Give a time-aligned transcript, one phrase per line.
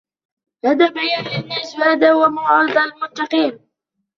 [0.65, 3.59] هذا بيان للناس وهدى وموعظة للمتقين